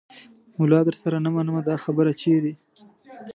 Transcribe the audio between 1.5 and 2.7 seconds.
دا خبره چیرې